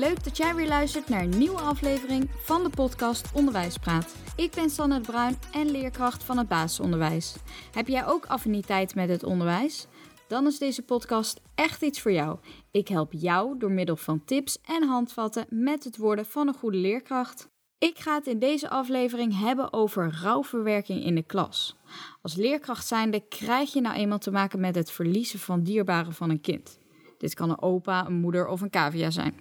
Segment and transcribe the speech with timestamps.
[0.00, 4.16] Leuk dat jij weer luistert naar een nieuwe aflevering van de podcast Onderwijspraat.
[4.36, 7.36] Ik ben Sanne Bruin en leerkracht van het basisonderwijs.
[7.72, 9.86] Heb jij ook affiniteit met het onderwijs?
[10.28, 12.38] Dan is deze podcast echt iets voor jou.
[12.70, 16.78] Ik help jou door middel van tips en handvatten met het worden van een goede
[16.78, 17.48] leerkracht.
[17.78, 21.76] Ik ga het in deze aflevering hebben over rouwverwerking in de klas.
[22.22, 26.30] Als leerkracht zijnde krijg je nou eenmaal te maken met het verliezen van dierbaren van
[26.30, 26.78] een kind.
[27.20, 29.34] Dit kan een opa, een moeder of een cavia zijn.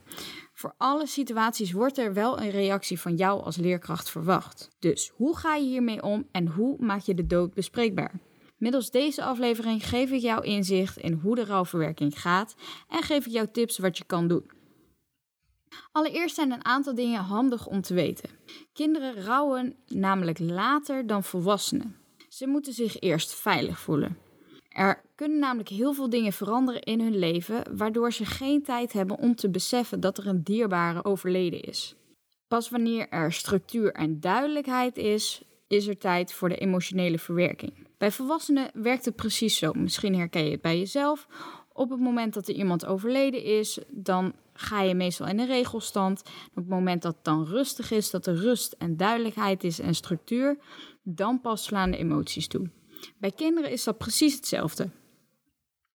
[0.59, 4.69] Voor alle situaties wordt er wel een reactie van jou als leerkracht verwacht.
[4.79, 8.19] Dus hoe ga je hiermee om en hoe maak je de dood bespreekbaar?
[8.57, 12.55] Middels deze aflevering geef ik jou inzicht in hoe de rouwverwerking gaat
[12.87, 14.51] en geef ik jou tips wat je kan doen.
[15.91, 18.29] Allereerst zijn een aantal dingen handig om te weten.
[18.73, 21.95] Kinderen rouwen namelijk later dan volwassenen.
[22.29, 24.17] Ze moeten zich eerst veilig voelen.
[24.69, 29.17] Er kunnen namelijk heel veel dingen veranderen in hun leven, waardoor ze geen tijd hebben
[29.17, 31.95] om te beseffen dat er een dierbare overleden is.
[32.47, 37.87] Pas wanneer er structuur en duidelijkheid is, is er tijd voor de emotionele verwerking.
[37.97, 39.73] Bij volwassenen werkt het precies zo.
[39.73, 41.27] Misschien herken je het bij jezelf.
[41.73, 46.23] Op het moment dat er iemand overleden is, dan ga je meestal in een regelstand.
[46.49, 49.95] Op het moment dat het dan rustig is, dat er rust en duidelijkheid is en
[49.95, 50.57] structuur,
[51.03, 52.69] dan pas slaan de emoties toe.
[53.17, 54.89] Bij kinderen is dat precies hetzelfde.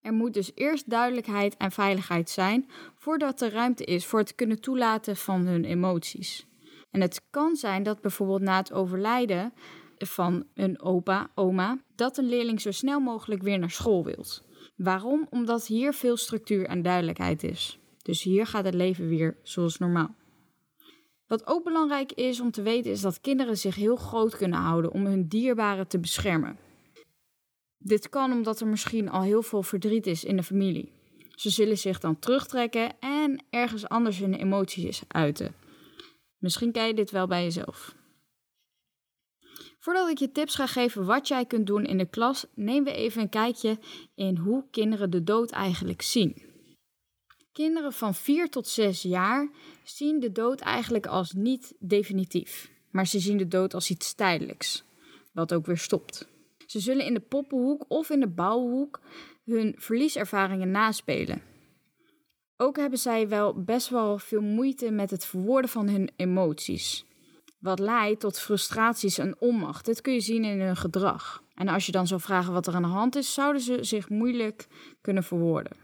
[0.01, 4.61] Er moet dus eerst duidelijkheid en veiligheid zijn voordat er ruimte is voor het kunnen
[4.61, 6.47] toelaten van hun emoties.
[6.91, 9.53] En het kan zijn dat bijvoorbeeld na het overlijden
[9.99, 14.45] van een opa, oma, dat een leerling zo snel mogelijk weer naar school wilt.
[14.77, 15.27] Waarom?
[15.31, 17.79] Omdat hier veel structuur en duidelijkheid is.
[18.03, 20.15] Dus hier gaat het leven weer zoals normaal.
[21.27, 24.93] Wat ook belangrijk is om te weten is dat kinderen zich heel groot kunnen houden
[24.93, 26.59] om hun dierbaren te beschermen.
[27.87, 30.93] Dit kan omdat er misschien al heel veel verdriet is in de familie.
[31.35, 35.55] Ze zullen zich dan terugtrekken en ergens anders hun emoties uiten.
[36.39, 37.95] Misschien ken je dit wel bij jezelf.
[39.79, 42.93] Voordat ik je tips ga geven wat jij kunt doen in de klas, nemen we
[42.93, 43.79] even een kijkje
[44.15, 46.43] in hoe kinderen de dood eigenlijk zien.
[47.53, 49.51] Kinderen van 4 tot 6 jaar
[49.83, 54.85] zien de dood eigenlijk als niet definitief, maar ze zien de dood als iets tijdelijks,
[55.33, 56.33] wat ook weer stopt.
[56.75, 59.01] Ze zullen in de poppenhoek of in de bouwhoek
[59.45, 61.43] hun verlieservaringen naspelen.
[62.57, 67.05] Ook hebben zij wel best wel veel moeite met het verwoorden van hun emoties.
[67.59, 69.85] Wat leidt tot frustraties en onmacht.
[69.85, 71.43] Dit kun je zien in hun gedrag.
[71.55, 74.09] En als je dan zou vragen wat er aan de hand is, zouden ze zich
[74.09, 74.67] moeilijk
[75.01, 75.77] kunnen verwoorden.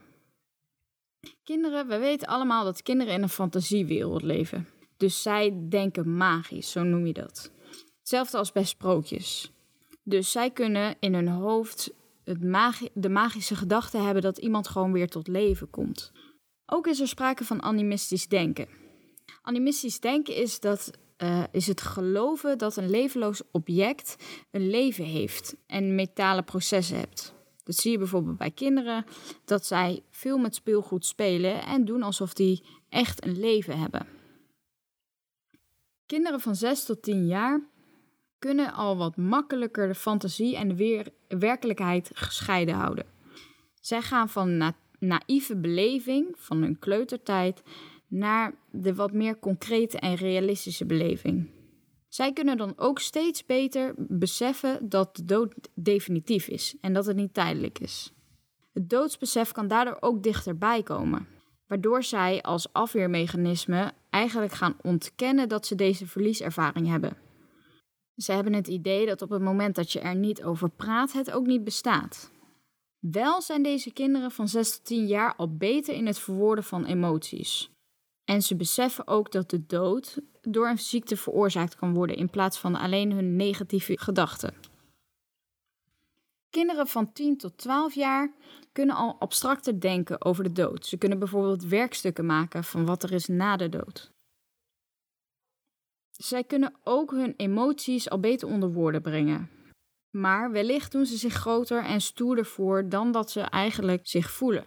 [1.44, 4.68] Kinderen, we weten allemaal dat kinderen in een fantasiewereld leven.
[4.96, 7.50] Dus zij denken magisch, zo noem je dat.
[7.98, 9.52] Hetzelfde als bij sprookjes.
[10.02, 11.92] Dus zij kunnen in hun hoofd
[12.24, 16.12] het de magische gedachte hebben dat iemand gewoon weer tot leven komt.
[16.66, 18.68] Ook is er sprake van animistisch denken.
[19.42, 24.16] Animistisch denken is, dat, uh, is het geloven dat een levenloos object
[24.50, 27.34] een leven heeft en metalen processen hebt.
[27.64, 29.04] Dat zie je bijvoorbeeld bij kinderen,
[29.44, 34.06] dat zij veel met speelgoed spelen en doen alsof die echt een leven hebben.
[36.06, 37.69] Kinderen van 6 tot 10 jaar
[38.40, 43.04] kunnen al wat makkelijker de fantasie en de werkelijkheid gescheiden houden.
[43.80, 47.62] Zij gaan van na naïeve beleving van hun kleutertijd
[48.06, 51.50] naar de wat meer concrete en realistische beleving.
[52.08, 57.16] Zij kunnen dan ook steeds beter beseffen dat de dood definitief is en dat het
[57.16, 58.12] niet tijdelijk is.
[58.72, 61.26] Het doodsbesef kan daardoor ook dichterbij komen,
[61.66, 67.28] waardoor zij als afweermechanisme eigenlijk gaan ontkennen dat ze deze verlieservaring hebben.
[68.16, 71.30] Ze hebben het idee dat op het moment dat je er niet over praat, het
[71.30, 72.30] ook niet bestaat.
[72.98, 76.84] Wel zijn deze kinderen van 6 tot 10 jaar al beter in het verwoorden van
[76.84, 77.70] emoties.
[78.24, 82.58] En ze beseffen ook dat de dood door een ziekte veroorzaakt kan worden in plaats
[82.58, 84.54] van alleen hun negatieve gedachten.
[86.50, 88.32] Kinderen van 10 tot 12 jaar
[88.72, 90.86] kunnen al abstracter denken over de dood.
[90.86, 94.10] Ze kunnen bijvoorbeeld werkstukken maken van wat er is na de dood.
[96.22, 99.50] Zij kunnen ook hun emoties al beter onder woorden brengen.
[100.10, 104.64] Maar wellicht doen ze zich groter en stoerder voor dan dat ze eigenlijk zich voelen.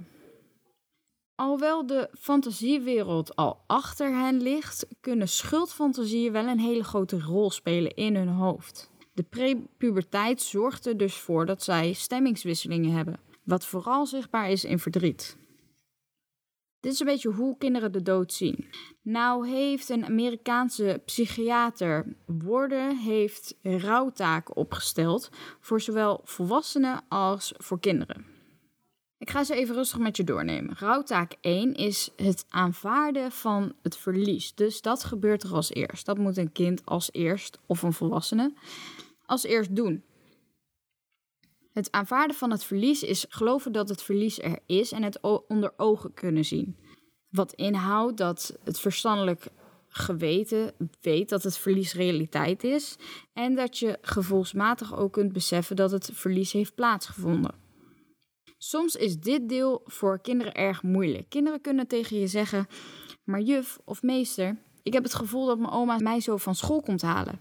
[1.35, 7.95] Alhoewel de fantasiewereld al achter hen ligt, kunnen schuldfantasieën wel een hele grote rol spelen
[7.95, 8.91] in hun hoofd.
[9.13, 14.79] De prepuberteit zorgt er dus voor dat zij stemmingswisselingen hebben, wat vooral zichtbaar is in
[14.79, 15.37] verdriet.
[16.83, 18.65] Dit is een beetje hoe kinderen de dood zien.
[19.01, 28.25] Nou heeft een Amerikaanse psychiater woorden heeft rouwtaken opgesteld voor zowel volwassenen als voor kinderen.
[29.17, 30.75] Ik ga ze even rustig met je doornemen.
[30.77, 34.55] Rouwtaak 1 is het aanvaarden van het verlies.
[34.55, 36.05] Dus dat gebeurt er als eerst.
[36.05, 38.53] Dat moet een kind als eerst, of een volwassene,
[39.25, 40.03] als eerst doen.
[41.73, 45.73] Het aanvaarden van het verlies is geloven dat het verlies er is en het onder
[45.77, 46.77] ogen kunnen zien.
[47.29, 49.47] Wat inhoudt dat het verstandelijk
[49.87, 52.95] geweten weet dat het verlies realiteit is
[53.33, 57.55] en dat je gevoelsmatig ook kunt beseffen dat het verlies heeft plaatsgevonden.
[58.57, 61.29] Soms is dit deel voor kinderen erg moeilijk.
[61.29, 62.67] Kinderen kunnen tegen je zeggen:
[63.23, 66.81] Maar juf of meester, ik heb het gevoel dat mijn oma mij zo van school
[66.81, 67.39] komt halen.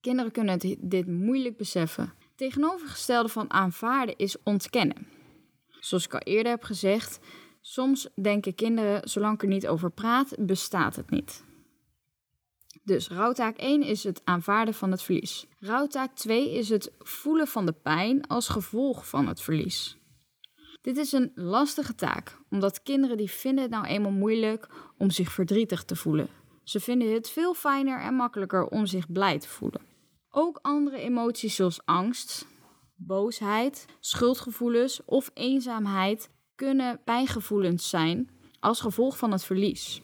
[0.00, 2.12] Kinderen kunnen dit moeilijk beseffen.
[2.36, 5.06] Tegenovergestelde van aanvaarden is ontkennen.
[5.80, 7.18] Zoals ik al eerder heb gezegd,
[7.60, 11.44] soms denken kinderen: zolang ik er niet over praat, bestaat het niet.
[12.82, 15.46] Dus rouwtaak 1 is het aanvaarden van het verlies.
[15.58, 19.96] Rouwtaak 2 is het voelen van de pijn als gevolg van het verlies.
[20.82, 25.32] Dit is een lastige taak, omdat kinderen die vinden het nou eenmaal moeilijk om zich
[25.32, 26.28] verdrietig te voelen.
[26.62, 29.80] Ze vinden het veel fijner en makkelijker om zich blij te voelen.
[30.36, 32.46] Ook andere emoties zoals angst,
[32.94, 40.02] boosheid, schuldgevoelens of eenzaamheid kunnen pijngevoelens zijn als gevolg van het verlies.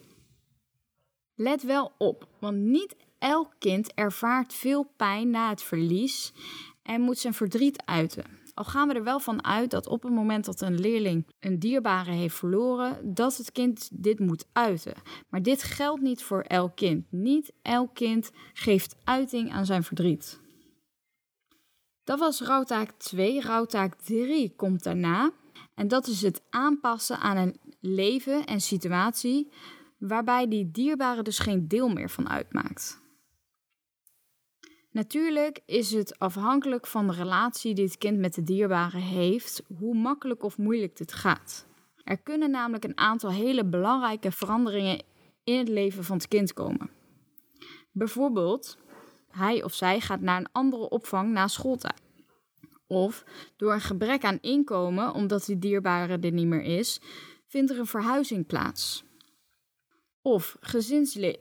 [1.35, 6.33] Let wel op, want niet elk kind ervaart veel pijn na het verlies
[6.83, 8.40] en moet zijn verdriet uiten.
[8.53, 11.59] Al gaan we er wel van uit dat op het moment dat een leerling een
[11.59, 14.93] dierbare heeft verloren, dat het kind dit moet uiten.
[15.29, 17.05] Maar dit geldt niet voor elk kind.
[17.09, 20.39] Niet elk kind geeft uiting aan zijn verdriet.
[22.03, 23.41] Dat was rouwtaak 2.
[23.41, 25.31] Rouwtaak 3 komt daarna.
[25.73, 29.51] En dat is het aanpassen aan een leven en situatie
[29.97, 33.00] waarbij die dierbare dus geen deel meer van uitmaakt.
[34.91, 39.95] Natuurlijk is het afhankelijk van de relatie die het kind met de dierbare heeft, hoe
[39.95, 41.65] makkelijk of moeilijk dit gaat.
[42.03, 45.03] Er kunnen namelijk een aantal hele belangrijke veranderingen
[45.43, 46.89] in het leven van het kind komen.
[47.91, 48.77] Bijvoorbeeld,
[49.29, 52.01] hij of zij gaat naar een andere opvang na schooltijd.
[52.87, 53.23] Of
[53.57, 57.01] door een gebrek aan inkomen, omdat die dierbare er niet meer is,
[57.47, 59.03] vindt er een verhuizing plaats.
[60.21, 60.57] Of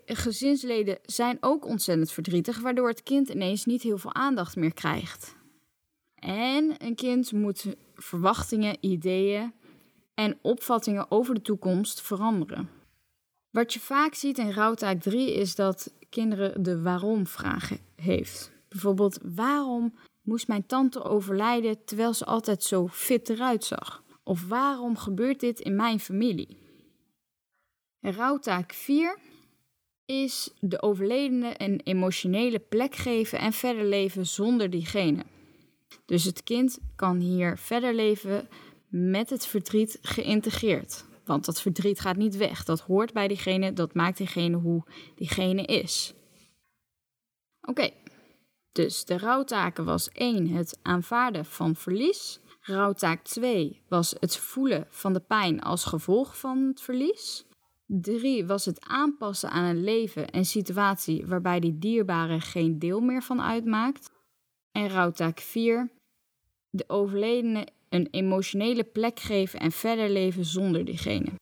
[0.05, 5.37] gezinsleden zijn ook ontzettend verdrietig, waardoor het kind ineens niet heel veel aandacht meer krijgt.
[6.15, 9.53] En een kind moet verwachtingen, ideeën
[10.15, 12.69] en opvattingen over de toekomst veranderen.
[13.51, 18.53] Wat je vaak ziet in rouwtaak 3 is dat kinderen de waarom-vragen heeft.
[18.69, 24.03] Bijvoorbeeld, waarom moest mijn tante overlijden terwijl ze altijd zo fit eruit zag?
[24.23, 26.60] Of waarom gebeurt dit in mijn familie?
[28.01, 29.19] Rouwtaak 4
[30.07, 35.25] is de overledene een emotionele plek geven en verder leven zonder diegene.
[36.07, 38.49] Dus het kind kan hier verder leven
[38.89, 41.05] met het verdriet geïntegreerd.
[41.25, 42.65] Want dat verdriet gaat niet weg.
[42.65, 44.83] Dat hoort bij diegene, dat maakt diegene hoe
[45.15, 46.15] diegene is.
[47.61, 47.91] Oké,
[48.73, 52.41] dus de rouwtaken was 1 het aanvaarden van verlies.
[52.61, 57.45] Rouwtaak 2 was het voelen van de pijn als gevolg van het verlies.
[57.93, 63.23] 3 was het aanpassen aan een leven en situatie waarbij die dierbare geen deel meer
[63.23, 64.11] van uitmaakt.
[64.73, 65.91] En rouwtaak 4,
[66.71, 71.33] de overledene een emotionele plek geven en verder leven zonder diegene.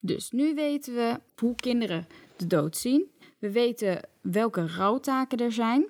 [0.00, 3.10] Dus nu weten we hoe kinderen de dood zien.
[3.38, 5.86] We weten welke rouwtaken er zijn,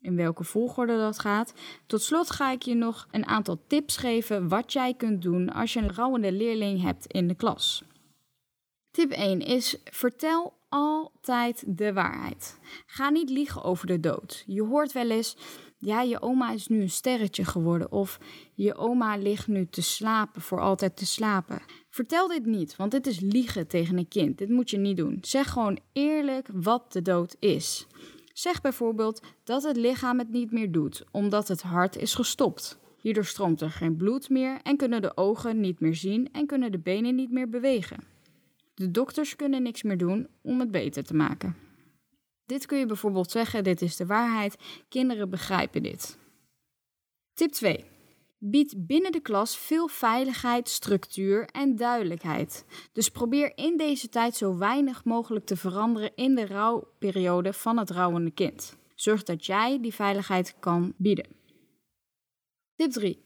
[0.00, 1.54] in welke volgorde dat gaat.
[1.86, 5.72] Tot slot ga ik je nog een aantal tips geven wat jij kunt doen als
[5.72, 7.82] je een rouwende leerling hebt in de klas.
[8.98, 12.58] Tip 1 is: vertel altijd de waarheid.
[12.86, 14.44] Ga niet liegen over de dood.
[14.46, 15.36] Je hoort wel eens:
[15.76, 17.92] ja, je oma is nu een sterretje geworden.
[17.92, 18.18] Of
[18.54, 21.62] je oma ligt nu te slapen, voor altijd te slapen.
[21.90, 24.38] Vertel dit niet, want dit is liegen tegen een kind.
[24.38, 25.18] Dit moet je niet doen.
[25.20, 27.86] Zeg gewoon eerlijk wat de dood is.
[28.32, 32.78] Zeg bijvoorbeeld dat het lichaam het niet meer doet, omdat het hart is gestopt.
[33.00, 36.72] Hierdoor stroomt er geen bloed meer en kunnen de ogen niet meer zien en kunnen
[36.72, 38.16] de benen niet meer bewegen.
[38.78, 41.56] De dokters kunnen niks meer doen om het beter te maken.
[42.46, 44.56] Dit kun je bijvoorbeeld zeggen: dit is de waarheid.
[44.88, 46.18] Kinderen begrijpen dit.
[47.34, 47.84] Tip 2.
[48.38, 52.64] Bied binnen de klas veel veiligheid, structuur en duidelijkheid.
[52.92, 57.90] Dus probeer in deze tijd zo weinig mogelijk te veranderen in de rouwperiode van het
[57.90, 58.76] rouwende kind.
[58.94, 61.26] Zorg dat jij die veiligheid kan bieden.
[62.74, 63.22] Tip 3.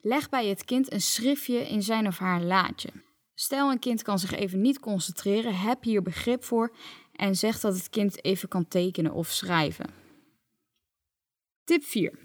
[0.00, 2.90] Leg bij het kind een schriftje in zijn of haar laadje.
[3.34, 6.76] Stel een kind kan zich even niet concentreren, heb hier begrip voor
[7.12, 9.90] en zeg dat het kind even kan tekenen of schrijven.
[11.64, 12.18] Tip 4.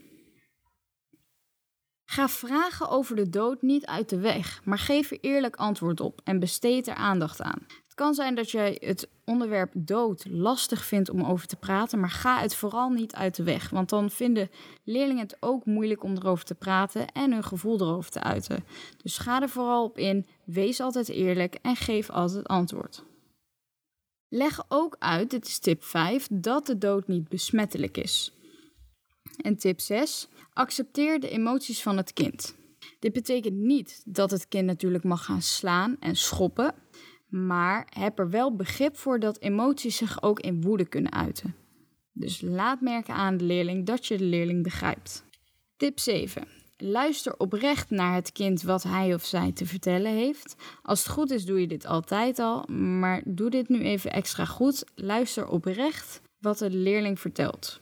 [2.05, 6.21] Ga vragen over de dood niet uit de weg, maar geef er eerlijk antwoord op
[6.23, 7.65] en besteed er aandacht aan.
[7.99, 12.39] Kan zijn dat jij het onderwerp dood lastig vindt om over te praten, maar ga
[12.39, 14.49] het vooral niet uit de weg, want dan vinden
[14.83, 18.63] leerlingen het ook moeilijk om erover te praten en hun gevoel erover te uiten.
[19.03, 23.03] Dus ga er vooral op in, wees altijd eerlijk en geef altijd antwoord.
[24.29, 28.33] Leg ook uit, dit is tip 5, dat de dood niet besmettelijk is.
[29.41, 30.27] En tip 6.
[30.53, 32.55] Accepteer de emoties van het kind.
[32.99, 36.73] Dit betekent niet dat het kind natuurlijk mag gaan slaan en schoppen,
[37.29, 41.55] maar heb er wel begrip voor dat emoties zich ook in woede kunnen uiten.
[42.11, 45.25] Dus laat merken aan de leerling dat je de leerling begrijpt.
[45.77, 46.47] Tip 7.
[46.77, 50.55] Luister oprecht naar het kind wat hij of zij te vertellen heeft.
[50.81, 54.45] Als het goed is, doe je dit altijd al, maar doe dit nu even extra
[54.45, 54.83] goed.
[54.95, 57.81] Luister oprecht wat de leerling vertelt.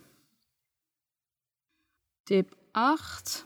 [2.23, 3.45] Tip 8.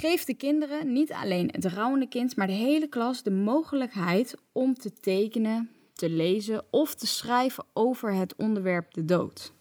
[0.00, 4.74] Geef de kinderen, niet alleen het rouwende kind, maar de hele klas de mogelijkheid om
[4.74, 9.52] te tekenen, te lezen of te schrijven over het onderwerp de dood.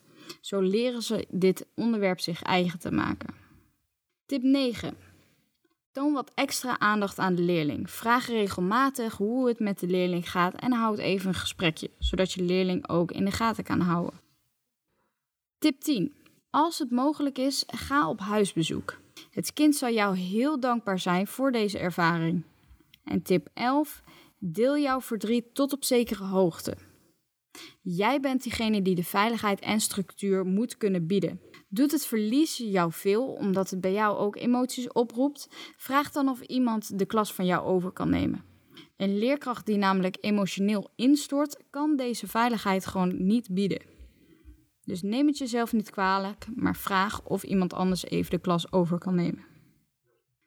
[0.42, 3.36] Zo leren ze dit onderwerp zich eigen te maken.
[4.26, 4.98] Tip 9.
[5.92, 7.92] Toon wat extra aandacht aan de leerling.
[7.92, 12.44] Vraag regelmatig hoe het met de leerling gaat en houd even een gesprekje, zodat je
[12.44, 14.20] leerling ook in de gaten kan houden.
[15.58, 16.14] Tip 10.
[16.50, 18.98] Als het mogelijk is, ga op huisbezoek.
[19.30, 22.44] Het kind zal jou heel dankbaar zijn voor deze ervaring.
[23.04, 24.04] En tip 11.
[24.38, 26.78] Deel jouw verdriet tot op zekere hoogte.
[27.82, 31.42] Jij bent diegene die de veiligheid en structuur moet kunnen bieden.
[31.68, 35.48] Doet het verlies jou veel, omdat het bij jou ook emoties oproept?
[35.78, 38.44] Vraag dan of iemand de klas van jou over kan nemen.
[38.98, 43.99] Een leerkracht die namelijk emotioneel instort, kan deze veiligheid gewoon niet bieden.
[44.90, 48.98] Dus neem het jezelf niet kwalijk, maar vraag of iemand anders even de klas over
[48.98, 49.46] kan nemen.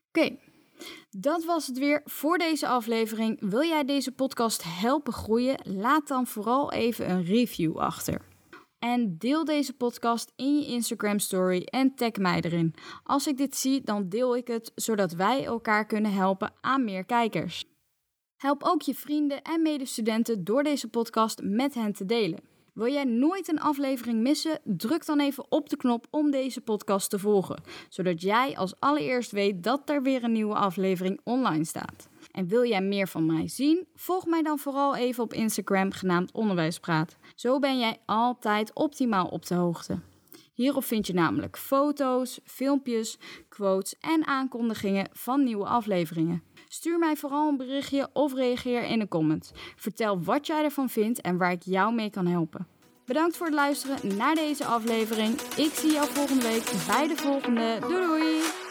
[0.08, 0.36] Oké,
[1.10, 3.40] dat was het weer voor deze aflevering.
[3.40, 5.58] Wil jij deze podcast helpen groeien?
[5.62, 8.20] Laat dan vooral even een review achter.
[8.78, 12.74] En deel deze podcast in je Instagram story en tag mij erin.
[13.04, 17.04] Als ik dit zie, dan deel ik het zodat wij elkaar kunnen helpen aan meer
[17.04, 17.64] kijkers.
[18.36, 22.51] Help ook je vrienden en medestudenten door deze podcast met hen te delen.
[22.72, 24.58] Wil jij nooit een aflevering missen?
[24.64, 29.30] Druk dan even op de knop om deze podcast te volgen, zodat jij als allereerst
[29.30, 32.08] weet dat er weer een nieuwe aflevering online staat.
[32.30, 33.86] En wil jij meer van mij zien?
[33.94, 37.16] Volg mij dan vooral even op Instagram genaamd Onderwijspraat.
[37.34, 39.98] Zo ben jij altijd optimaal op de hoogte.
[40.62, 46.42] Hierop vind je namelijk foto's, filmpjes, quotes en aankondigingen van nieuwe afleveringen.
[46.68, 49.50] Stuur mij vooral een berichtje of reageer in de comments.
[49.76, 52.66] Vertel wat jij ervan vindt en waar ik jou mee kan helpen.
[53.04, 55.40] Bedankt voor het luisteren naar deze aflevering.
[55.40, 57.78] Ik zie jou volgende week bij de volgende.
[57.80, 58.61] Doei doei!